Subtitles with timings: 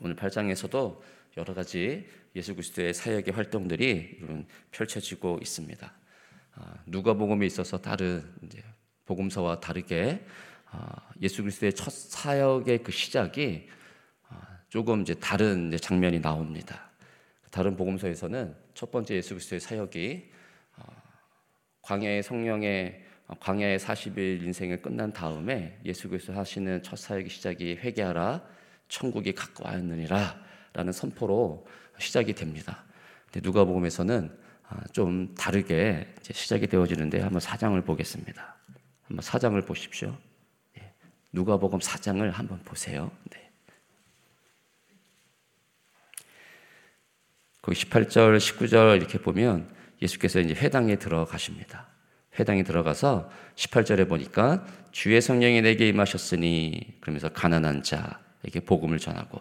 [0.00, 1.00] 오늘 8장에서도
[1.36, 4.20] 여러 가지 예수 그리스도의 사역의 활동들이
[4.70, 5.92] 펼쳐지고 있습니다.
[6.56, 8.22] 아, 누가복음에 있어서 다른
[9.06, 10.24] 복음서와 다르게
[10.70, 13.68] 아, 예수 그리스도의 첫 사역의 그 시작이
[14.28, 16.90] 아, 조금 이제 다른 장면이 나옵니다.
[17.50, 20.30] 다른 복음서에서는 첫 번째 예수 그리스도의 사역이
[21.82, 23.04] 광야의 성령의
[23.40, 28.42] 광야의 40일 인생을 끝난 다음에 예수 그리스도 하시는 첫 사역의 시작이 회개하라
[28.88, 30.38] 천국이 가까웠느니라
[30.72, 31.66] 라는 선포로
[31.98, 32.84] 시작이 됩니다.
[33.26, 38.56] 근데 누가복음에서는 아, 좀 다르게 시작이 되어지는데 한번 사장을 보겠습니다.
[39.04, 40.16] 한번 사장을 보십시오.
[40.78, 40.92] 예,
[41.32, 43.10] 누가복음 사장을 한번 보세요.
[43.30, 43.50] 네.
[47.60, 51.88] 거기 18절, 19절 이렇게 보면 예수께서 이제 회당에 들어가십니다.
[52.38, 59.40] 회당에 들어가서 18절에 보니까 주의 성령이 내게 임하셨으니 그러면서 가난한 자 에게 복음을 전하고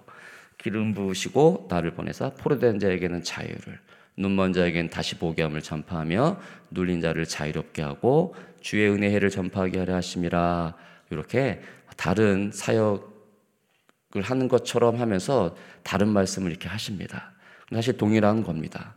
[0.57, 3.79] 기름 부으시고 나를 보내서 포로된 자에게는 자유를
[4.17, 6.39] 눈먼 자에게는 다시 보게 함을 전파하며
[6.71, 10.75] 눌린 자를 자유롭게 하고 주의 은혜를 전파하게 하려 하심이라
[11.09, 11.61] 이렇게
[11.97, 13.01] 다른 사역을
[14.21, 17.33] 하는 것처럼 하면서 다른 말씀을 이렇게 하십니다.
[17.71, 18.95] 사실 동일한 겁니다.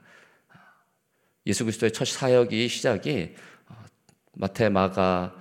[1.47, 3.35] 예수 그리스도의 첫 사역이 시작이
[3.69, 3.75] 어,
[4.35, 5.35] 마태, 마가,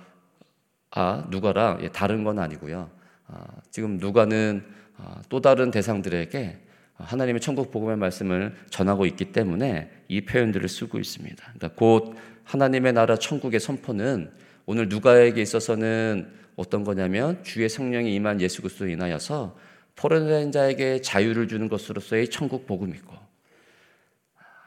[0.90, 2.90] 아 누가랑 예, 다른 건 아니고요.
[3.28, 4.62] 어, 지금 누가는
[4.98, 6.58] 어, 또 다른 대상들에게
[6.94, 11.36] 하나님의 천국 복음의 말씀을 전하고 있기 때문에 이 표현들을 쓰고 있습니다.
[11.54, 14.30] 그러니까 곧 하나님의 나라 천국의 선포는
[14.64, 19.56] 오늘 누가에게 있어서는 어떤 거냐면 주의 성령이 임한 예수 그리스도로 인하여서
[19.94, 23.25] 포로된 자에게 자유를 주는 것으로서의 천국 복음이고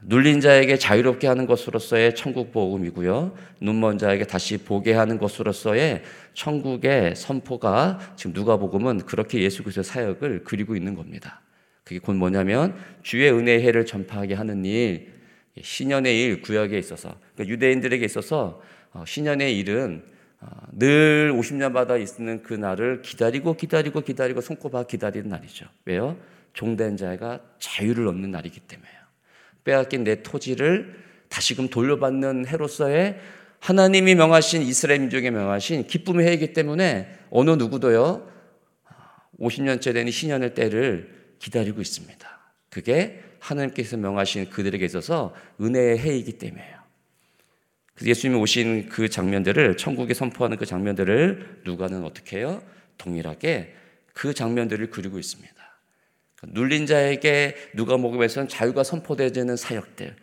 [0.03, 3.35] 눌린 자에게 자유롭게 하는 것으로서의 천국 복음이고요.
[3.59, 10.75] 눈먼 자에게 다시 보게 하는 것으로서의 천국의 선포가 지금 누가복음은 그렇게 예수 그리스도의 사역을 그리고
[10.75, 11.41] 있는 겁니다.
[11.83, 15.11] 그게 곧 뭐냐면 주의 은혜의 해를 전파하게 하는 일,
[15.59, 20.03] 신년의 일 구역에 있어서 그러니까 유대인들에게 있어서 어, 신년의 일은
[20.39, 25.65] 어, 늘 50년마다 있는 그 날을 기다리고 기다리고 기다리고 손꼽아 기다리는 날이죠.
[25.85, 26.17] 왜요?
[26.53, 28.98] 종된 자가 자유를 얻는 날이기 때문에요.
[29.63, 30.95] 빼앗긴 내 토지를
[31.29, 33.19] 다시금 돌려받는 해로서의
[33.59, 38.27] 하나님이 명하신 이스라엘 민족에 명하신 기쁨의 해이기 때문에 어느 누구도요
[39.39, 42.39] 50년째 되는 신년의 때를 기다리고 있습니다.
[42.69, 46.79] 그게 하나님께서 명하신 그들에게 있어서 은혜의 해이기 때문에요.
[47.95, 52.61] 그래서 예수님이 오신 그 장면들을 천국에 선포하는 그 장면들을 누가는 어떻게 해요?
[52.97, 53.75] 동일하게
[54.13, 55.58] 그 장면들을 그리고 있습니다.
[56.47, 60.15] 눌린 자에게 누가 복음에서는 자유가 선포되는 사역들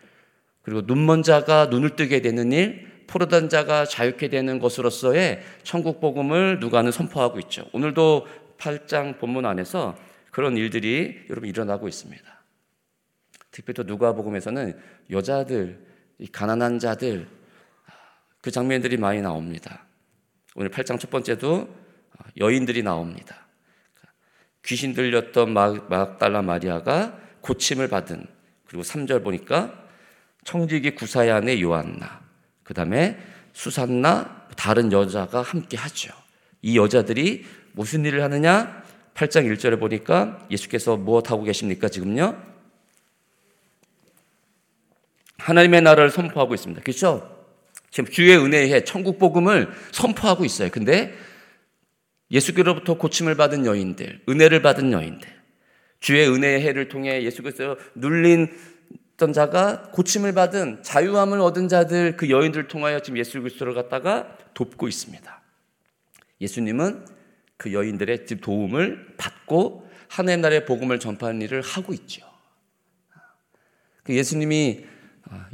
[0.62, 6.90] 그리고 눈먼 자가 눈을 뜨게 되는 일 포로단 자가 자유케 되는 것으로서의 천국 복음을 누가는
[6.90, 7.68] 선포하고 있죠.
[7.72, 8.26] 오늘도
[8.58, 9.96] 8장 본문 안에서
[10.30, 12.24] 그런 일들이 여러분 일어나고 있습니다.
[13.50, 14.78] 특히 또 누가복음에서는
[15.10, 15.78] 여자들,
[16.32, 17.28] 가난한 자들
[18.42, 19.86] 그 장면들이 많이 나옵니다.
[20.54, 21.68] 오늘 8장 첫 번째도
[22.38, 23.45] 여인들이 나옵니다.
[24.66, 28.26] 귀신 들렸던 막달라 마리아가 고침을 받은
[28.66, 29.72] 그리고 3절 보니까
[30.44, 32.20] 청지기 구사의 아내 요한나
[32.64, 33.18] 그 다음에
[33.52, 36.12] 수산나 다른 여자가 함께 하죠.
[36.62, 38.82] 이 여자들이 무슨 일을 하느냐?
[39.14, 41.88] 8장 1절에 보니까 예수께서 무엇 하고 계십니까?
[41.88, 42.36] 지금요?
[45.38, 46.82] 하나님의 나라를 선포하고 있습니다.
[46.82, 47.36] 그렇죠?
[47.90, 50.70] 지금 주의 은혜에 천국 복음을 선포하고 있어요.
[50.70, 51.14] 근데
[52.30, 55.28] 예수께로부터 고침을 받은 여인들, 은혜를 받은 여인들,
[56.00, 58.48] 주의 은혜의 해를 통해 예수께서 눌린
[59.16, 64.88] 던 자가 고침을 받은 자유함을 얻은 자들 그 여인들을 통하여 지금 예수 그리스도를 갖다가 돕고
[64.88, 65.42] 있습니다.
[66.40, 67.06] 예수님은
[67.56, 72.26] 그 여인들의 도움을 받고 하나님 나라의 복음을 전파하는 일을 하고 있죠.
[74.02, 74.84] 그 예수님이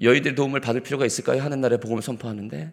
[0.02, 1.40] 여인들의 도움을 받을 필요가 있을까요?
[1.40, 2.72] 하나님 나라의 복음을 선포하는데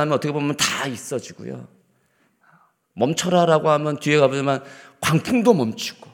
[0.00, 1.68] 하면 어떻게 보면 다 있어지고요.
[2.96, 4.64] 멈춰라라고 하면 뒤에 가보면
[5.00, 6.10] 광풍도 멈추고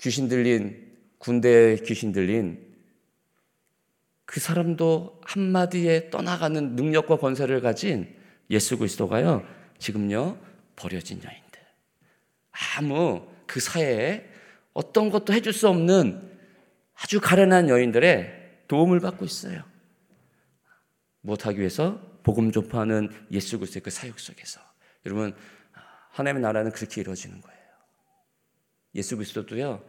[0.00, 2.66] 귀신 들린 군대에 귀신 들린
[4.24, 8.14] 그 사람도 한마디에 떠나가는 능력과 권세를 가진
[8.50, 9.46] 예수 그리스도가요
[9.78, 10.38] 지금요
[10.76, 11.60] 버려진 여인들
[12.76, 14.28] 아무 그 사회에
[14.74, 16.38] 어떤 것도 해줄 수 없는
[16.94, 18.38] 아주 가련한 여인들의
[18.68, 19.64] 도움을 받고 있어요.
[21.22, 24.60] 무엇하기 위해서 복음 전파하는 예수 그리스도의 그 사역 속에서
[25.08, 25.34] 여러분
[26.10, 27.58] 하나님의 나라는 그렇게 이루어지는 거예요.
[28.94, 29.82] 예수 그리스도도요.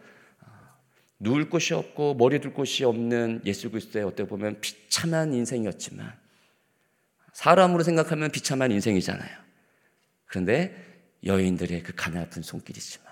[1.19, 6.17] 누울 곳이 없고 머리 둘 곳이 없는 예수 그리스도의 어떻게 보면 비참한 인생이었지만
[7.33, 9.37] 사람으로 생각하면 비참한 인생이잖아요.
[10.25, 10.75] 그런데
[11.25, 13.09] 여인들의 그 가나아픈 손길이지만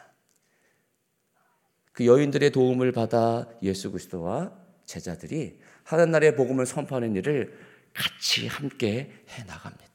[1.91, 4.53] 그 여인들의 도움을 받아 예수 그리스도와
[4.85, 7.57] 제자들이 하는 날의 복음을 선포하는 일을
[7.93, 9.86] 같이 함께 해 나갑니다.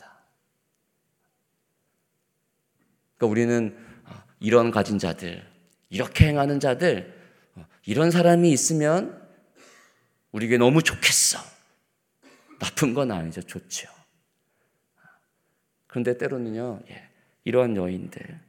[3.23, 3.77] 그러니까 우리는
[4.07, 5.47] 어, 이런 가진 자들,
[5.91, 7.15] 이렇게 행하는 자들,
[7.55, 9.23] 어, 이런 사람이 있으면
[10.33, 11.39] 우리에게 너무 좋겠어.
[12.59, 13.43] 나쁜 건 아니죠.
[13.43, 13.89] 좋죠.
[15.87, 17.09] 그런데 때로는요, 예,
[17.45, 18.41] 이러한 여인들,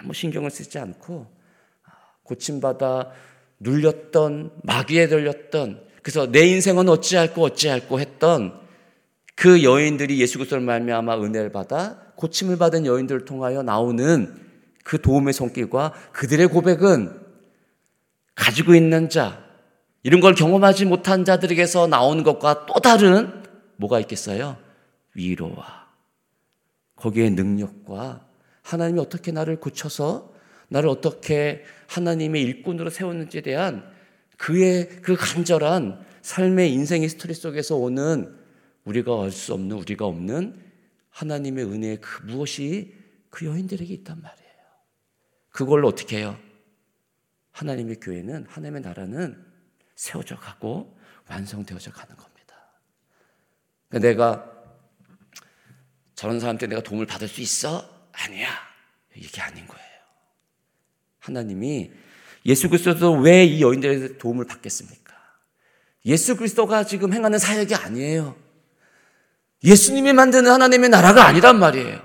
[0.00, 1.26] 아무 신경을 쓰지 않고,
[1.84, 1.90] 아,
[2.24, 3.12] 고침받아
[3.60, 8.60] 눌렸던, 마귀에 들렸던, 그래서 내 인생은 어찌할고 어찌할고 했던
[9.34, 14.34] 그 여인들이 예수 그리스도를 말미암아 은혜를 받아 고침을 받은 여인들을 통하여 나오는
[14.82, 17.16] 그 도움의 손길과 그들의 고백은
[18.34, 19.44] 가지고 있는 자,
[20.02, 23.44] 이런 걸 경험하지 못한 자들에게서 나오는 것과 또 다른
[23.76, 24.56] 뭐가 있겠어요?
[25.14, 25.86] 위로와
[26.96, 28.26] 거기에 능력과
[28.62, 30.32] 하나님이 어떻게 나를 고쳐서
[30.68, 33.84] 나를 어떻게 하나님의 일꾼으로 세웠는지에 대한
[34.36, 38.36] 그의 그 간절한 삶의 인생의 스토리 속에서 오는
[38.84, 40.67] 우리가 알 수 없는 우리가 없는
[41.18, 42.94] 하나님의 은혜의 그 무엇이
[43.30, 44.48] 그 여인들에게 있단 말이에요.
[45.50, 46.38] 그걸 어떻게 해요?
[47.50, 49.44] 하나님의 교회는 하나님의 나라는
[49.96, 50.96] 세워져 가고
[51.28, 52.54] 완성되어져 가는 겁니다.
[53.88, 54.52] 그러니까 내가
[56.14, 58.08] 저런 사람한테 내가 도움을 받을 수 있어?
[58.12, 58.48] 아니야.
[59.16, 59.88] 이게 아닌 거예요.
[61.18, 61.90] 하나님이
[62.46, 65.16] 예수 그리스도도 왜 이 여인들의 도움을 받겠습니까?
[66.06, 68.47] 예수 그리스도가 지금 행하는 사역이 아니에요.
[69.64, 72.00] 예수님이 만드는 하나님의 나라가 아니란 말이에요.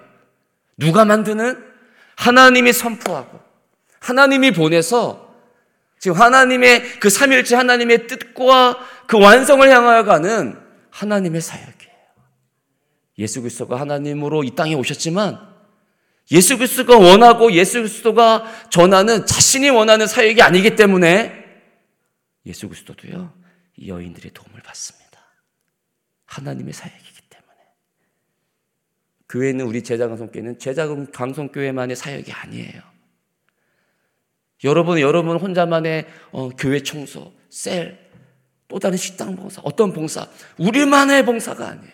[0.77, 1.73] 누가 만드는?
[2.15, 3.39] 하나님이 선포하고
[3.99, 5.33] 하나님이 보내서
[5.99, 8.77] 지금 하나님의 그 삼일째 하나님의 뜻과
[9.07, 10.59] 그 완성을 향하여 가는
[10.89, 11.93] 하나님의 사역이에요.
[13.19, 15.39] 예수 그리스도가 하나님으로 이 땅에 오셨지만
[16.31, 21.43] 예수 그리스도가 원하고 예수 그리스도가 전하는 자신이 원하는 사역이 아니기 때문에
[22.45, 23.33] 예수 그리스도도요
[23.87, 25.19] 여인들의 도움을 받습니다.
[26.25, 27.02] 하나님의 때문에
[29.33, 32.81] 교회는 우리 제자강성교회는 제자강성교회만의 사역이 아니에요.
[34.63, 38.11] 여러분 여러분 혼자만의 어, 교회 청소, 셀,
[38.67, 40.27] 또 다른 식당 봉사, 어떤 봉사,
[40.59, 41.93] 우리만의 봉사가 아니에요.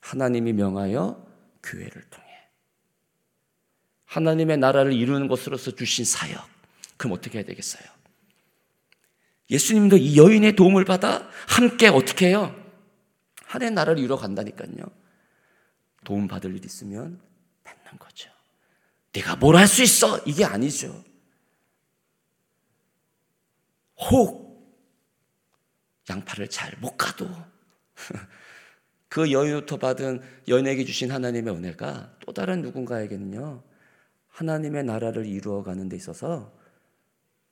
[0.00, 1.24] 하나님이 명하여
[1.62, 2.26] 교회를 통해
[4.06, 6.44] 하나님의 나라를 이루는 것으로서 주신 사역.
[6.96, 7.84] 그럼 어떻게 해야 되겠어요?
[9.48, 12.52] 예수님도 이 여인의 도움을 받아 함께 어떻게 해요?
[13.46, 15.03] 하나님의 나라를 이루어 간다니까요.
[16.04, 17.20] 도움 받을 일 있으면
[17.64, 18.30] 받는 거죠.
[19.12, 20.18] 내가 뭘 할 수 있어?
[20.26, 21.04] 이게 아니죠.
[23.96, 24.44] 혹
[26.10, 27.28] 양파를 잘 못 가도
[29.08, 33.62] 그 여인부터 받은 여인에게 주신 하나님의 은혜가 또 다른 누군가에게는요
[34.28, 36.52] 하나님의 나라를 이루어가는 데 있어서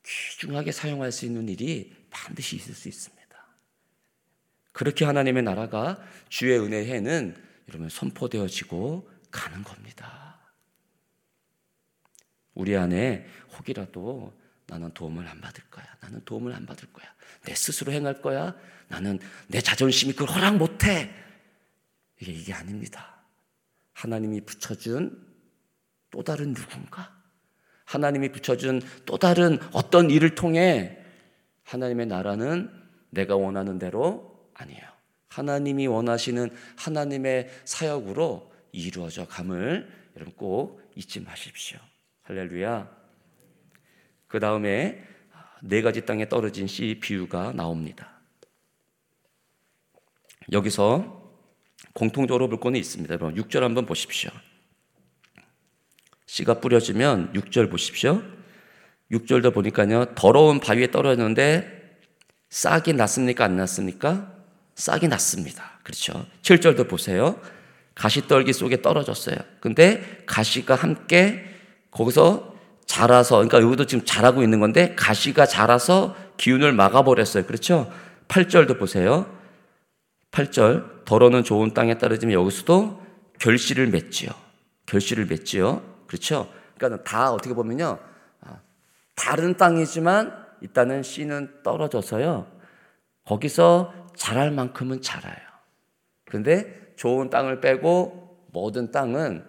[0.05, 3.23] 귀중하게 사용할 수 있는 일이 반드시 있을 수 있습니다.
[4.73, 7.35] 그렇게 하나님의 나라가 주의 은혜 해는
[7.69, 10.39] 여러분 선포되어지고 가는 겁니다.
[12.53, 13.25] 우리 안에
[13.57, 14.33] 혹이라도
[14.67, 15.85] 나는 도움을 안 받을 거야.
[16.01, 17.05] 나는 도움을 안 받을 거야.
[17.45, 18.55] 내 스스로 행할 거야.
[18.87, 21.13] 나는 내 자존심이 그걸 허락 못 해.
[22.21, 23.23] 이게 이게 아닙니다.
[23.93, 25.33] 하나님이 붙여준
[26.11, 27.21] 또 다른 누군가?
[27.85, 30.97] 하나님이 붙여준 또 다른 어떤 일을 통해
[31.63, 32.71] 하나님의 나라는
[33.09, 34.92] 내가 원하는 대로 아니에요.
[35.33, 41.79] 하나님이 원하시는 하나님의 사역으로 이루어져 감을 여러분 꼭 잊지 마십시오.
[42.23, 42.89] 할렐루야.
[44.27, 45.03] 그 다음에
[45.61, 48.19] 네 가지 땅에 떨어진 씨 비유가 나옵니다.
[50.51, 51.31] 여기서
[51.93, 53.13] 공통적으로 볼 거는 있습니다.
[53.13, 54.29] 여러분 6절 한번 보십시오.
[56.27, 58.21] 씨가 뿌려지면 6절 보십시오.
[59.11, 60.13] 6절도 보니까요.
[60.15, 61.99] 더러운 바위에 떨어졌는데
[62.49, 63.45] 싹이 났습니까?
[63.45, 64.42] 안 났습니까?
[64.75, 65.79] 싹이 났습니다.
[65.83, 66.25] 그렇죠.
[66.41, 67.39] 7절도 보세요.
[67.95, 69.37] 가시떨기 속에 떨어졌어요.
[69.59, 71.45] 근데 가시가 함께
[71.91, 72.53] 거기서
[72.85, 77.45] 자라서, 그러니까 여기도 지금 자라고 있는 건데 가시가 자라서 기운을 막아버렸어요.
[77.45, 77.91] 그렇죠?
[78.27, 79.27] 8절도 보세요.
[80.31, 83.03] 8절, 더러는 좋은 땅에 떨어지면 여기서도
[83.39, 84.31] 결실을 맺지요.
[84.85, 85.81] 결실을 맺지요.
[86.07, 86.51] 그렇죠?
[86.77, 87.99] 그러니까 다 어떻게 보면요.
[88.41, 88.59] 아,
[89.15, 92.47] 다른 땅이지만 일단은 씨는 떨어져서요.
[93.25, 95.35] 거기서 자랄 만큼은 자라요.
[96.25, 99.45] 그런데 좋은 땅을 빼고 모든 땅은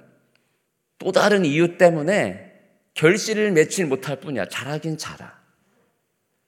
[0.99, 2.53] 또 다른 이유 때문에
[2.95, 4.47] 결실을 맺지 못할 뿐이야.
[4.47, 5.39] 자라긴 자라.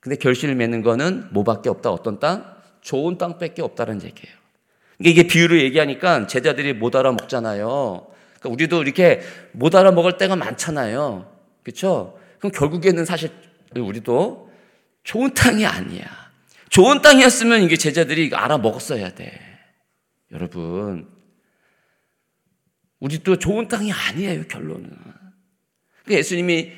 [0.00, 1.90] 근데 결실을 맺는 거는 뭐밖에 없다.
[1.90, 2.56] 어떤 땅?
[2.80, 4.36] 좋은 땅밖에 없다는 얘기예요.
[5.00, 8.06] 이게 비유를 얘기하니까 제자들이 못 알아먹잖아요.
[8.38, 9.20] 그러니까 우리도 이렇게
[9.52, 11.30] 못 알아먹을 때가 많잖아요.
[11.62, 12.18] 그렇죠?
[12.38, 13.30] 그럼 결국에는 사실
[13.74, 14.50] 우리도
[15.02, 16.25] 좋은 땅이 아니야.
[16.76, 19.32] 좋은 땅이었으면 이게 제자들이 알아 먹었어야 돼.
[20.30, 21.08] 여러분,
[23.00, 24.90] 우리도 좋은 땅이 아니에요, 결론은.
[26.10, 26.72] 예수님이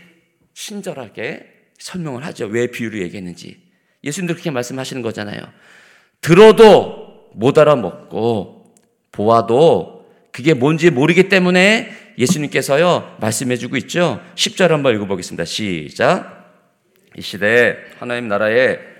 [0.54, 1.48] 친절하게
[1.80, 2.46] 설명을 하죠.
[2.46, 3.60] 왜 비유를 얘기했는지.
[4.04, 5.40] 예수님도 그렇게 말씀하시는 거잖아요.
[6.20, 8.74] 들어도 못 알아먹고
[9.10, 14.24] 보아도 그게 뭔지 모르기 때문에 예수님께서요 말씀해 주고 있죠.
[14.36, 15.44] 10절 한번 읽어보겠습니다.
[15.44, 16.54] 시작.
[17.16, 18.97] 이 시대에 하나님 나라에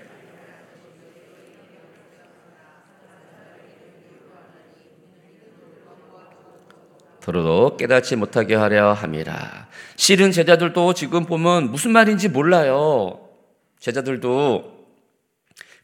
[7.31, 9.67] 들어도 깨닫지 못하게 하려 함이라.
[9.95, 13.29] 실은 제자들도 지금 보면 무슨 말인지 몰라요.
[13.79, 14.87] 제자들도.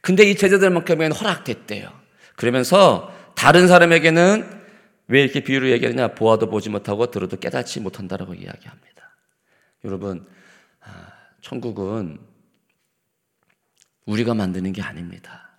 [0.00, 1.88] 근데 이 제자들만큼은 허락됐대요.
[2.34, 4.64] 그러면서 다른 사람에게는
[5.06, 6.08] 왜 이렇게 비유를 얘기하느냐?
[6.14, 9.16] 보아도 보지 못하고 들어도 깨닫지 못한다라고 이야기합니다.
[9.84, 10.26] 여러분,
[10.80, 11.12] 아,
[11.42, 12.18] 천국은
[14.04, 15.50] 우리가 만드는 게 아닙니다.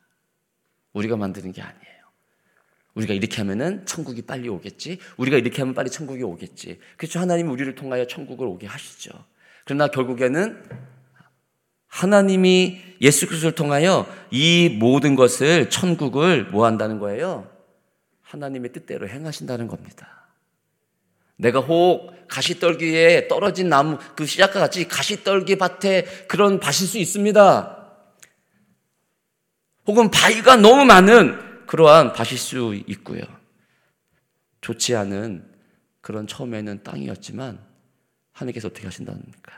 [0.92, 1.87] 우리가 만드는 게 아니에요.
[2.98, 4.98] 우리가 이렇게 하면은 천국이 빨리 오겠지.
[5.18, 6.80] 우리가 이렇게 하면 빨리 천국이 오겠지.
[6.98, 7.20] 그렇죠.
[7.20, 9.12] 하나님이 우리를 통하여 천국을 오게 하시죠.
[9.66, 10.64] 그러나 결국에는
[11.88, 17.48] 하나님이 예수 그리스도를 통하여 이 모든 것을 천국을 뭐 한다는 거예요?
[18.24, 20.28] 하나님의 뜻대로 행하신다는 겁니다.
[21.36, 27.78] 내가 혹 가시떨기에 떨어진 나무 그 씨앗과 같이 가시떨기 밭에 그런 밭일 수 있습니다.
[29.86, 33.22] 혹은 바위가 너무 많은 그러한 밭일 수 있고요.
[34.62, 35.54] 좋지 않은
[36.02, 37.64] 그런 처음에는 땅이었지만
[38.32, 39.52] 하나님께서 어떻게 하신다니까?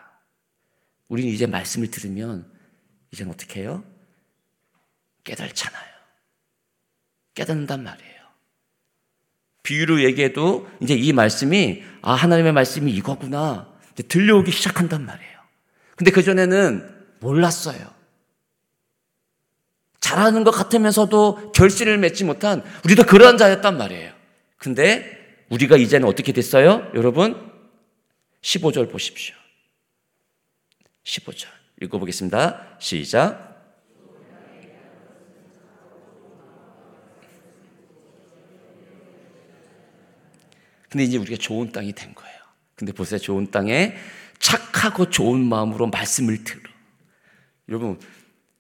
[1.07, 2.51] 우리는 이제 말씀을 들으면
[3.11, 3.83] 이제는 어떻게 해요?
[5.23, 5.89] 깨달잖아요.
[7.35, 8.19] 깨닫는단 말이에요.
[9.63, 13.71] 비유로 얘기해도 이제 이 말씀이 아 하나님의 말씀이 이거구나
[14.07, 15.39] 들려오기 시작한단 말이에요.
[15.95, 17.98] 근데 그 전에는 몰랐어요.
[20.09, 24.11] 잘하는 것 같으면서도 결실을 맺지 못한 우리도 그러한 자였단 말이에요.
[24.57, 26.89] 근데 우리가 이제는 어떻게 됐어요?
[26.95, 27.51] 여러분
[28.41, 29.35] 15절 보십시오.
[31.03, 31.47] 15절
[31.83, 32.77] 읽어보겠습니다.
[32.79, 33.47] 시작.
[40.89, 42.39] 근데 이제 우리가 좋은 땅이 된 거예요.
[42.73, 43.19] 근데 보세요.
[43.19, 43.95] 좋은 땅에
[44.39, 46.61] 착하고 좋은 마음으로 말씀을 들어.
[47.67, 47.99] 여러분,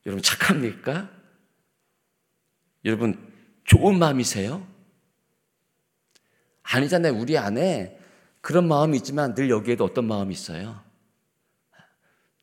[0.05, 1.18] 여러분 착합니까?
[2.85, 3.17] 여러분,
[3.65, 4.65] 좋은 마음이세요?
[6.63, 7.13] 아니잖아요.
[7.13, 7.97] 우리 안에
[8.41, 10.81] 그런 마음이 있지만 늘 여기에도 어떤 마음이 있어요?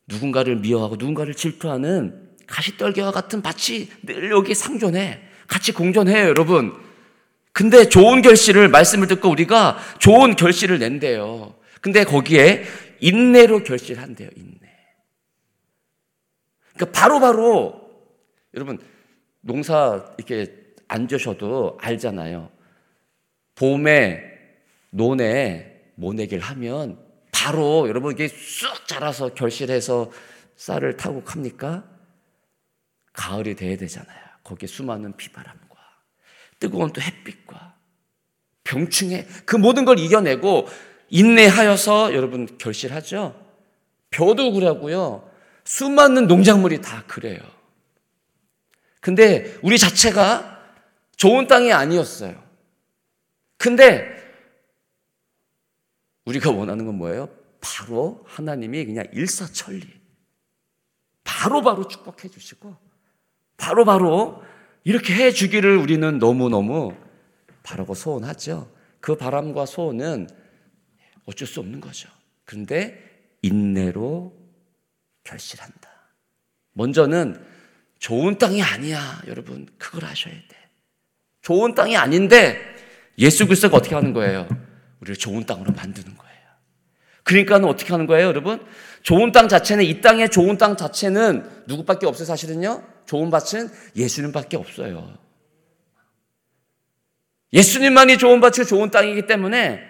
[0.06, 5.20] 누군가를 미워하고 누군가를 질투하는 가시떨기와 같은 밭이 늘 여기 상존해.
[5.48, 6.74] 같이 공존해요, 여러분.
[7.52, 11.54] 근데 좋은 결실을, 말씀을 듣고 우리가 좋은 결실을 낸대요.
[11.80, 12.64] 근데 거기에
[13.00, 14.58] 인내로 결실한대요, 인내.
[16.74, 17.90] 그러니까 바로바로, 바로
[18.54, 18.78] 여러분,
[19.46, 20.52] 농사 이렇게
[20.88, 22.50] 앉으셔도 알잖아요.
[23.54, 24.20] 봄에
[24.90, 26.98] 논에 모내기를 하면
[27.32, 30.10] 바로 여러분 이게 쑥 자라서 결실해서
[30.56, 31.84] 쌀을 타고 갑니까?
[33.12, 34.18] 가을이 돼야 되잖아요.
[34.42, 35.76] 거기에 수많은 비바람과
[36.58, 37.76] 뜨거운 또 햇빛과
[38.64, 40.66] 병충해 그 모든 걸 이겨내고
[41.08, 43.40] 인내하여서 여러분 결실하죠.
[44.10, 45.30] 벼도 그러고요.
[45.64, 47.55] 수많은 농작물이 다 그래요.
[49.06, 50.60] 근데 우리 자체가
[51.14, 52.42] 좋은 땅이 아니었어요.
[53.56, 54.04] 근데
[56.24, 57.28] 우리가 원하는 건 뭐예요?
[57.60, 59.86] 바로 하나님이 그냥 일사천리.
[61.22, 62.76] 바로바로 바로 축복해 주시고,
[63.56, 63.84] 바로바로
[64.34, 64.42] 바로
[64.82, 66.92] 이렇게 해 주기를 우리는 너무너무
[67.62, 68.74] 바라고 소원하죠.
[68.98, 70.26] 그 바람과 소원은
[71.26, 72.08] 어쩔 수 없는 거죠.
[72.44, 74.36] 그런데 인내로
[75.22, 75.90] 결실한다.
[76.72, 77.54] 먼저는
[78.06, 79.20] 좋은 땅이 아니야.
[79.26, 80.56] 여러분, 그걸 아셔야 돼.
[81.42, 82.56] 좋은 땅이 아닌데
[83.18, 84.46] 예수 그리스도가 어떻게 하는 거예요?
[85.00, 86.36] 우리를 좋은 땅으로 만드는 거예요.
[87.24, 88.64] 그러니까 는 어떻게 하는 거예요, 여러분?
[89.02, 92.84] 좋은 땅 자체는 이 땅의 좋은 땅 자체는 누구밖에 없어요, 사실은요?
[93.06, 95.18] 좋은 밭은 예수님밖에 없어요.
[97.54, 99.80] 예수님만이 좋은 밭이 좋은 땅이기 때문에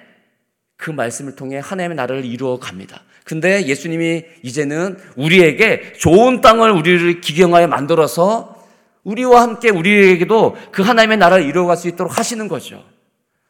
[0.77, 3.03] 그 말씀을 통해 하나님의 나라를 이루어 갑니다.
[3.25, 8.65] 근데 예수님이 이제는 우리에게 좋은 땅을 우리를 기경하여 만들어서
[9.05, 12.85] 우리와 함께 우리에게도 그 하나님의 나라를 이루어갈 수 있도록 하시는 거죠.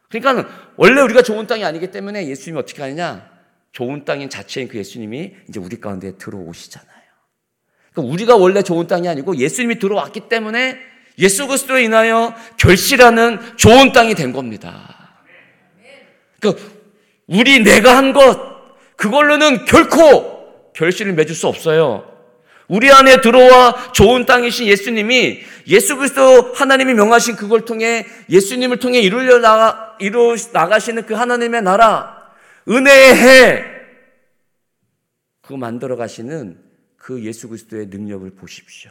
[0.09, 3.29] 그러니까 원래 우리가 좋은 땅이 아니기 때문에 예수님이 어떻게 하느냐?
[3.73, 6.89] 좋은 땅인 자체인 그 예수님이 이제 우리 가운데 들어오시잖아요.
[7.93, 10.79] 그러니까 우리가 원래 좋은 땅이 아니고 예수님이 들어왔기 때문에
[11.19, 15.23] 예수 그리스도로 인하여 결실하는 좋은 땅이 된 겁니다.
[16.41, 16.76] 그러니까
[17.27, 18.39] 우리 내가 한 것,
[18.97, 22.17] 그걸로는 결코 결실을 맺을 수 없어요.
[22.69, 29.39] 우리 안에 들어와 좋은 땅이신 예수님이 예수 그리스도 하나님이 명하신 그걸 통해 예수님을 통해 이루려
[29.39, 32.33] 나가 이루 나가시는 그 하나님의 나라
[32.69, 33.65] 은혜의 해
[35.43, 36.61] 그거 만들어 가시는
[36.97, 38.91] 그 예수 그리스도의 능력을 보십시오.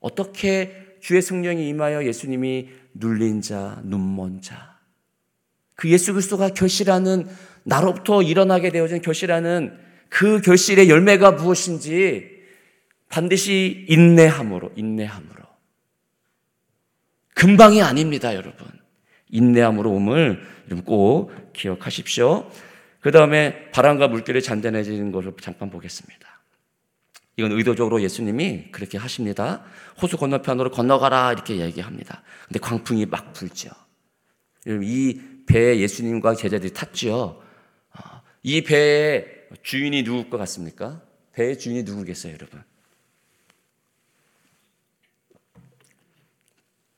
[0.00, 4.77] 어떻게 주의 성령이 임하여 예수님이 눌린 자, 눈먼 자,
[5.78, 7.28] 그 예수 그리스도가 결실하는
[7.62, 12.36] 나로부터 일어나게 되어진 결실하는 그 결실의 열매가 무엇인지
[13.08, 15.44] 반드시 인내함으로, 인내함으로.
[17.34, 18.66] 금방이 아닙니다, 여러분.
[19.28, 20.42] 인내함으로 옴을
[20.84, 22.50] 꼭 기억하십시오.
[22.98, 26.26] 그 다음에 바람과 물결이 잔잔해지는 것을 잠깐 보겠습니다.
[27.36, 29.62] 이건 의도적으로 예수님이 그렇게 하십니다.
[30.02, 32.24] 호수 건너편으로 건너가라 이렇게 얘기합니다.
[32.48, 33.70] 근데 광풍이 막 불죠.
[34.66, 37.42] 이 배에 예수님과 제자들이 탔죠.
[37.90, 39.26] 어, 이 배에
[39.62, 41.02] 주인이 누굴 것 같습니까?
[41.32, 42.62] 배의 주인이 누구겠어요, 여러분?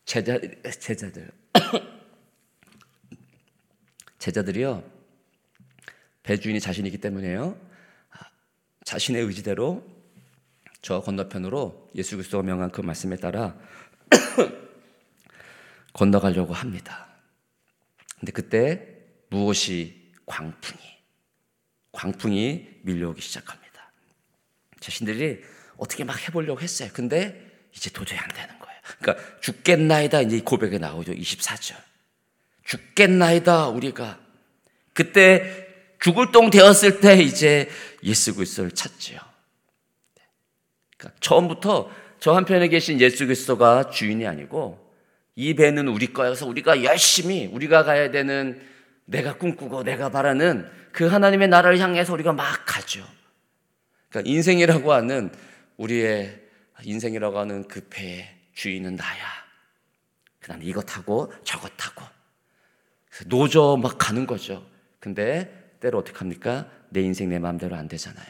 [0.04, 0.38] 제자,
[0.80, 1.30] 제자들.
[4.18, 4.82] 제자들이요,
[6.24, 7.56] 배 주인이 자신이기 때문에요,
[8.84, 9.88] 자신의 의지대로
[10.82, 13.56] 저 건너편으로 예수 그리스도가 명한 그 말씀에 따라
[15.94, 17.09] 건너가려고 합니다.
[18.20, 18.86] 근데 그때
[19.30, 20.78] 무엇이 광풍이
[21.92, 23.92] 광풍이 밀려오기 시작합니다.
[24.78, 25.42] 자신들이
[25.76, 26.90] 어떻게 막 해보려고 했어요.
[26.92, 28.80] 근데 이제 도저히 안 되는 거예요.
[28.98, 31.12] 그러니까 죽겠나이다 이제 고백에 나오죠.
[31.12, 31.76] 24절.
[32.64, 34.20] 죽겠나이다 우리가
[34.92, 35.66] 그때
[35.98, 37.68] 죽을 똥 되었을 때 이제
[38.02, 39.18] 예수 그리스도를 찾지요.
[40.96, 44.89] 그러니까 처음부터 저 한편에 계신 예수 그리스도가 주인이 아니고
[45.36, 48.60] 이 배는 우리 거여서 우리가 열심히 우리가 가야 되는
[49.04, 53.04] 내가 꿈꾸고 내가 바라는 그 하나님의 나라를 향해서 우리가 막 가죠.
[54.08, 55.32] 그러니까 인생이라고 하는
[55.76, 56.40] 우리의
[56.82, 59.26] 인생이라고 하는 그 배의 주인은 나야.
[60.40, 62.04] 그 다음에 이것 타고 저것 타고.
[63.26, 64.66] 노저 막 가는 거죠.
[64.98, 66.68] 근데 때로 어떻게 합니까?
[66.90, 68.26] 내 인생 내 마음대로 안 되잖아요.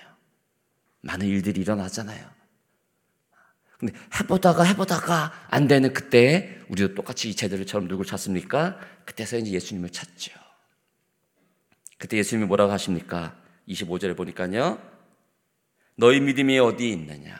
[1.02, 2.39] 많은 일들이 일어나잖아요.
[3.80, 8.78] 근데 해보다가 해보다가 안 되는 그때 우리도 똑같이 이 제자들처럼 누굴 찾습니까?
[9.06, 10.32] 그때서 이제 예수님을 찾죠.
[11.96, 13.34] 그때 예수님이 뭐라고 하십니까?
[13.66, 14.78] 25절에 보니까요.
[15.96, 17.34] 너희 믿음이 어디 있느냐?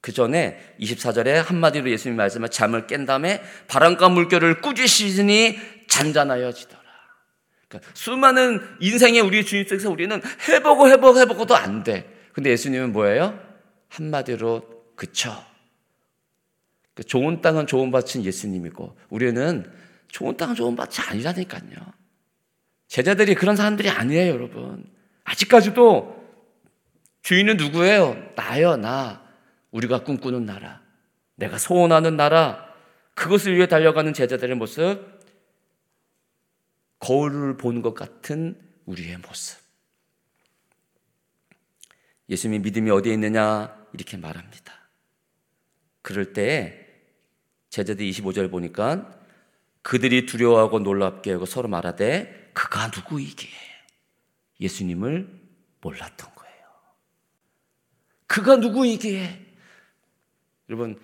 [0.00, 6.82] 그 전에 24절에 한마디로 예수님이 말씀하 잠을 깬 다음에 바람과 물결을 꾸짖으시니 잔잔하여지더라.
[7.68, 12.10] 그러니까 수많은 인생의 우리 주님 속에서 우리는 해보고 해보고 해보고도 안 돼.
[12.32, 13.53] 근데 예수님은 뭐예요?
[13.94, 15.32] 한마디로 그쳐.
[16.94, 19.70] 그 좋은 땅은 좋은 밭은 예수님이고 우리는
[20.08, 21.72] 좋은 땅은 좋은 밭이 아니라니까요.
[22.88, 24.84] 제자들이 그런 사람들이 아니에요, 여러분.
[25.24, 26.22] 아직까지도
[27.22, 28.34] 주인은 누구예요?
[28.36, 29.24] 나요, 나.
[29.70, 30.82] 우리가 꿈꾸는 나라.
[31.36, 32.68] 내가 소원하는 나라.
[33.14, 35.20] 그것을 위해 달려가는 제자들의 모습.
[37.00, 39.58] 거울을 보는 것 같은 우리의 모습.
[42.28, 43.83] 예수님이 믿음이 어디에 있느냐?
[43.94, 44.72] 이렇게 말합니다.
[46.02, 46.86] 그럴 때
[47.70, 49.18] 제자들 25절 보니까
[49.82, 53.50] 그들이 두려워하고 놀랍게 하고 서로 말하되 그가 누구이기에
[54.60, 55.28] 예수님을
[55.80, 56.64] 몰랐던 거예요.
[58.26, 59.46] 그가 누구이기에
[60.68, 61.00] 여러분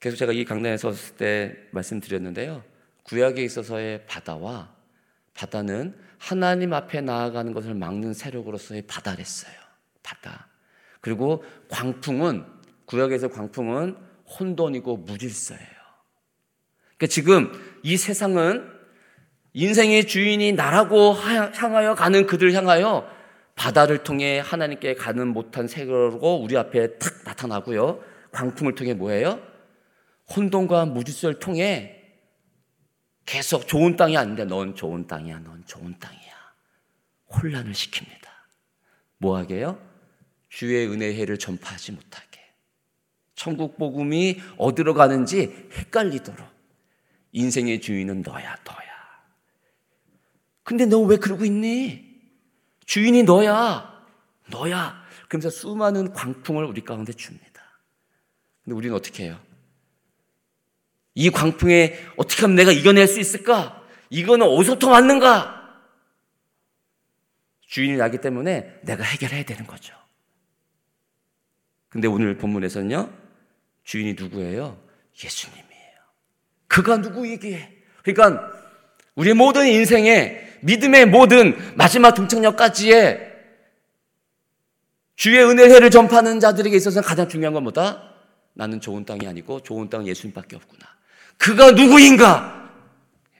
[0.00, 2.64] 계속 제가 이 강단에 섰을 때 말씀드렸는데요.
[3.04, 4.74] 구약에 있어서의 바다와
[5.34, 9.54] 바다는 하나님 앞에 나아가는 것을 막는 세력으로서의 바다랬어요.
[10.02, 10.45] 바다.
[11.06, 12.44] 그리고 광풍은
[12.86, 13.96] 구약에서 광풍은
[14.40, 15.64] 혼돈이고 무질서예요.
[16.96, 17.52] 그러니까 지금
[17.84, 18.68] 이 세상은
[19.52, 23.08] 인생의 주인이 나라고 향하여 가는 그들 향하여
[23.54, 28.02] 바다를 통해 하나님께 가는 못한 세계로 우리 앞에 탁 나타나고요.
[28.32, 29.40] 광풍을 통해 뭐예요?
[30.34, 32.02] 혼돈과 무질서를 통해
[33.26, 36.32] 계속 좋은 땅이 아닌데 넌 좋은 땅이야, 넌 좋은 땅이야.
[37.28, 38.26] 혼란을 시킵니다.
[39.18, 39.95] 뭐 하게요?
[40.56, 42.40] 주의 은혜의 해를 전파하지 못하게.
[43.34, 46.48] 천국 복음이 어디로 가는지 헷갈리도록.
[47.32, 48.86] 인생의 주인은 너야, 너야.
[50.62, 52.02] 근데 너 왜 그러고 있니?
[52.86, 54.02] 주인이 너야.
[54.50, 55.04] 너야.
[55.28, 57.62] 그러면서 수많은 광풍을 우리 가운데 줍니다.
[58.64, 59.38] 근데 우리는 어떻게 해요?
[61.14, 63.86] 이 광풍에 어떻게 하면 내가 이겨낼 수 있을까?
[64.08, 65.82] 이거는 어디서부터 왔는가?
[67.60, 70.05] 주인이 나기 때문에 내가 해결해야 되는 거죠.
[71.96, 73.10] 근데 오늘 본문에서는요,
[73.84, 74.78] 주인이 누구예요?
[75.24, 75.96] 예수님이에요.
[76.68, 77.74] 그가 누구이기에?
[78.02, 78.52] 그러니까
[79.14, 83.32] 우리 모든 인생에 믿음의 모든 마지막 동창역까지의
[85.14, 88.12] 주의 은혜를 전파하는 자들에게 있어서는 가장 중요한 건 뭐다?
[88.52, 90.84] 나는 좋은 땅이 아니고 좋은 땅은 예수님밖에 없구나.
[91.38, 92.72] 그가 누구인가?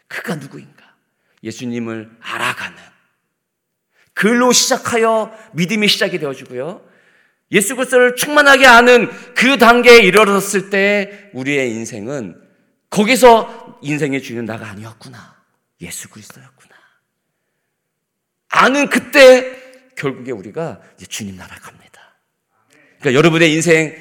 [0.08, 0.94] 그가 누구인가?
[1.42, 2.78] 예수님을 알아가는
[4.14, 6.85] 글로 시작하여 믿음이 시작이 되어지고요.
[7.52, 12.40] 예수 그리스도를 충만하게 아는 그 단계에 이르렀을 때 우리의 인생은
[12.90, 15.36] 거기서 인생의 주인은 나가 아니었구나.
[15.80, 16.74] 예수 그리스도였구나.
[18.48, 19.56] 아는 그때
[19.96, 22.16] 결국에 우리가 주님 나라 갑니다.
[22.98, 23.94] 그러니까 여러분의 인생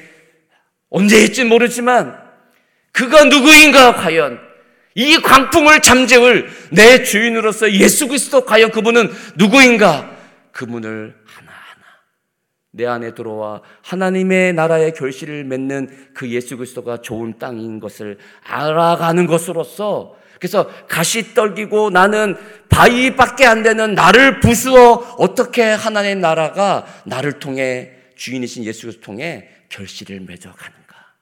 [0.88, 2.18] 언제일지 모르지만
[2.92, 4.40] 그가 누구인가 과연
[4.94, 10.16] 이 광풍을 잠재울 내 주인으로서 예수 그리스도 과연 그분은 누구인가
[10.52, 11.14] 그분을
[12.76, 20.16] 내 안에 들어와 하나님의 나라의 결실을 맺는 그 예수 그리스도가 좋은 땅인 것을 알아가는 것으로서
[20.38, 22.36] 그래서 가시 떨기고 나는
[22.68, 30.20] 바위밖에 안 되는 나를 부수어 어떻게 하나님의 나라가 나를 통해 주인이신 예수 그리스도 통해 결실을
[30.20, 31.14] 맺어 가는가.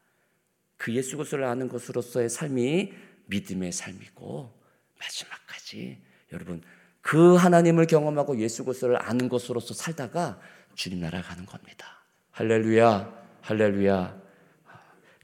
[0.76, 2.92] 그 예수 그리스도를 아는 것으로서의 삶이
[3.26, 4.52] 믿음의 삶이고
[4.98, 5.98] 마지막까지
[6.32, 6.62] 여러분
[7.00, 10.40] 그 하나님을 경험하고 예수 그리스도를 아는 것으로서 살다가
[10.74, 12.02] 주님 나라 가는 겁니다.
[12.32, 13.12] 할렐루야.
[13.42, 14.22] 할렐루야.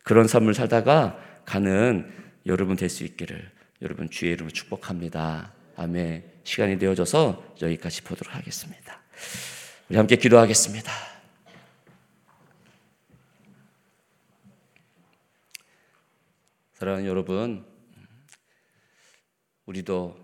[0.02, 2.12] 그런 삶을 살다가 가는
[2.46, 3.50] 여러분 될 수 있기를
[3.82, 5.52] 여러분 주의 이름으로 축복합니다.
[5.76, 6.30] 아멘.
[6.44, 9.00] 시간이 되어져서 여기까지 보도록 하겠습니다.
[9.88, 10.92] 우리 함께 기도하겠습니다.
[16.74, 17.66] 사랑하는 여러분,
[19.66, 20.18] 우리도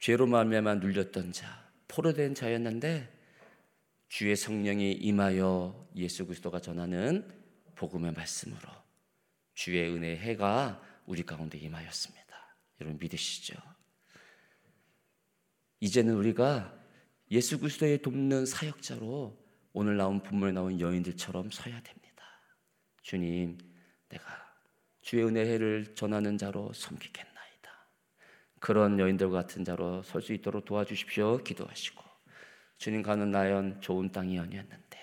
[0.00, 3.21] 죄로 말미암아 눌렸던 자, 포로된 자였는데
[4.12, 7.26] 주의 성령이 임하여 예수 그리스도가 전하는
[7.76, 8.60] 복음의 말씀으로
[9.54, 12.56] 주의 은혜의 해가 우리 가운데 임하였습니다.
[12.82, 13.54] 여러분 믿으시죠?
[15.80, 16.78] 이제는 우리가
[17.30, 19.34] 예수 그리스도의 돕는 사역자로
[19.72, 22.22] 오늘 나온 본문에 나온 여인들처럼 서야 됩니다.
[23.00, 23.56] 주님,
[24.10, 24.26] 내가
[25.00, 27.88] 주의 은혜를 전하는 자로 섬기겠나이다.
[28.60, 31.38] 그런 여인들 같은 자로 설 수 있도록 도와주십시오.
[31.38, 32.11] 기도하시고
[32.82, 34.98] 주님 가는 나연 좋은 땅이 아니었는데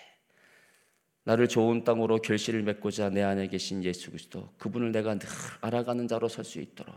[1.24, 5.30] 나를 좋은 땅으로 결실을 맺고자 내 안에 계신 예수 그리스도 그분을 내가 늘
[5.62, 6.94] 알아가는 자로 설 수 있도록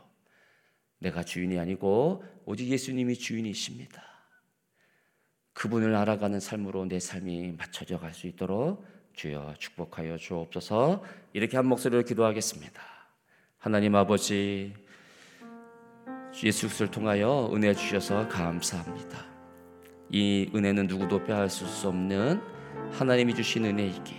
[0.98, 4.02] 내가 주인이 아니고 오직 예수님이 주인이십니다.
[5.52, 12.02] 그분을 알아가는 삶으로 내 삶이 맞춰져 갈 수 있도록 주여 축복하여 주옵소서 이렇게 한 목소리로
[12.02, 12.82] 기도하겠습니다.
[13.58, 14.74] 하나님 아버지
[16.42, 19.31] 예수 그리스도를 통하여 은혜 주셔서 감사합니다.
[20.14, 22.38] 이 은혜는 누구도 빼앗을 수 없는
[22.92, 24.18] 하나님이 주신 은혜이기에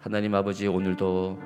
[0.00, 1.40] 하나님 아버지 오늘도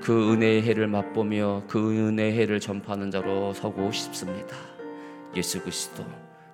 [0.00, 4.56] 그 은혜의 해를 맛보며 그 은혜의 해를 전파하는 자로 서고 싶습니다.
[5.36, 6.02] 예수 그리스도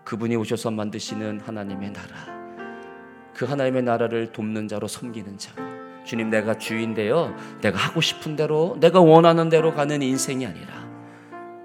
[0.02, 2.36] 그분이 오셔서 만드시는 하나님의 나라
[3.32, 5.64] 그 하나님의 나라를 돕는 자로 섬기는 자로
[6.04, 10.84] 주님 내가 주인되어 내가 하고 싶은 대로 내가 원하는 대로 가는 인생이 아니라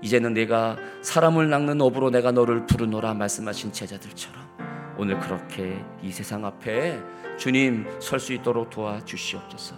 [0.03, 4.50] 이제는 내가 사람을 낚는 업으로 내가 너를 부르노라 말씀하신 제자들처럼
[5.01, 6.99] 오늘 그렇게 이 세상 앞에
[7.35, 9.75] 주님 설 수 있도록 도와주시옵소서.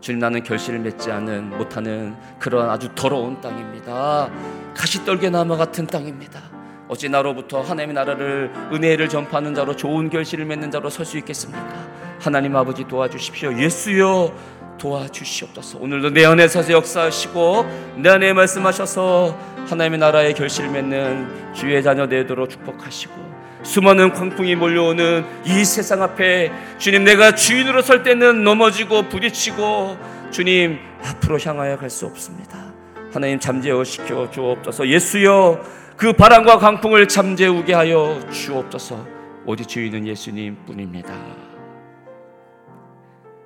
[0.00, 4.28] 주님 나는 결실을 맺지 않은 못하는 그런 아주 더러운 땅입니다.
[4.74, 6.42] 가시떨게 나무 같은 땅입니다.
[6.88, 11.88] 어찌 나로부터 하나님의 나라를 은혜를 전파하는 자로 좋은 결실을 맺는 자로 설 수 있겠습니까?
[12.18, 13.56] 하나님 아버지 도와주십시오.
[13.56, 14.34] 예수여
[14.78, 15.78] 도와주시옵소서.
[15.78, 22.50] 오늘도 내 안에 서서 역사하시고 내 안에 말씀하셔서 하나님의 나라의 결실 맺는 주의 자녀 되도록
[22.50, 23.33] 축복하시고
[23.64, 29.96] 수많은 광풍이 몰려오는 이 세상 앞에 주님 내가 주인으로 설 때는 넘어지고 부딪히고
[30.30, 32.72] 주님 앞으로 향하여 갈 수 없습니다.
[33.12, 34.88] 하나님 잠재워 시켜 주옵소서.
[34.88, 35.60] 예수여
[35.96, 39.06] 그 바람과 강풍을 잠재우게 하여 주옵소서.
[39.46, 41.14] 오직 주인은 예수님 뿐입니다.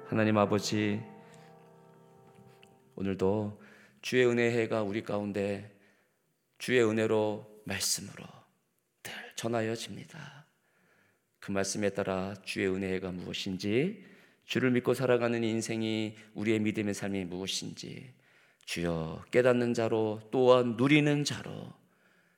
[0.09, 1.03] 하나님 아버지
[2.97, 3.61] 오늘도
[4.01, 5.71] 주의 은혜 해가 우리 가운데
[6.59, 8.38] 주의 은혜로 말씀으로 늘
[9.39, 10.47] 전하여집니다.
[11.39, 14.05] 그 말씀에 따라 주의 은혜가 무엇인지
[14.45, 18.11] 주를 믿고 살아가는 인생이 우리의 믿음의 삶이 무엇인지
[18.65, 21.73] 주여 깨닫는 자로 또한 누리는 자로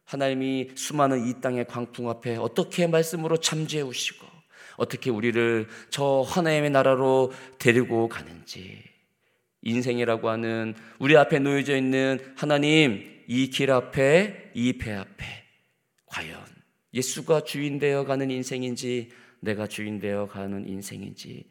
[0.05, 4.27] 하나님이 수많은 이 땅의 광풍 앞에 어떻게 말씀으로 잠재우시고
[4.77, 8.83] 어떻게 우리를 저 하나님의 나라로 데리고 가는지
[9.63, 15.25] 인생이라고 하는 우리 앞에 놓여져 있는 하나님 이 길 앞에 이 배 앞에
[16.07, 16.60] 과연
[16.93, 21.45] 예수가 주인 되어 가는 인생인지 내가 주인 되어 가는 인생인지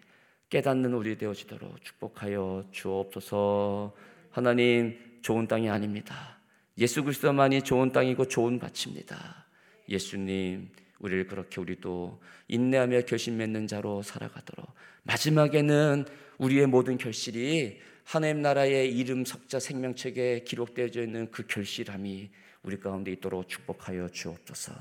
[0.50, 3.94] 깨닫는 우리 되어지도록 축복하여 주옵소서.
[4.32, 6.40] 하나님 좋은 땅이 아닙니다.
[6.78, 9.46] 예수 그리스도만이 좋은 땅이고 좋은 밭입니다.
[9.88, 10.70] 예수님
[11.00, 14.68] 우리를 그렇게 우리도 인내하며 결심 맺는 자로 살아가도록
[15.04, 16.06] 마지막에는
[16.38, 22.30] 우리의 모든 결실이 하나님 나라의 이름 석자 생명책에 기록되어져 있는 그 결실함이
[22.64, 24.74] 우리 가운데 있도록 축복하여 주옵소서.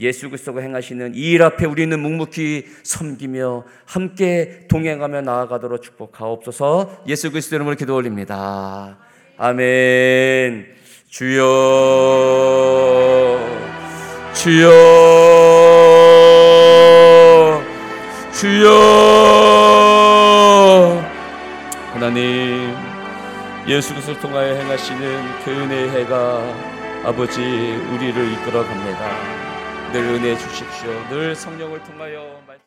[0.00, 7.04] 예수 그리스도가 행하시는 이 일 앞에 우리는 묵묵히 섬기며 함께 동행하며 나아가도록 축복하옵소서.
[7.06, 8.98] 예수 그리스도 이름으로 기도 올립니다.
[9.36, 10.74] 아멘.
[11.08, 11.46] 주여
[14.34, 15.19] 주여
[18.40, 18.70] 주여
[21.92, 22.74] 하나님
[23.68, 26.40] 예수 그리스도를 통하여 행하시는 그 은혜의 해가
[27.04, 29.10] 아버지 우리를 이끌어 갑니다.
[29.92, 30.90] 늘 은혜 주십시오.
[31.10, 32.58] 늘 성령을 통하여 말...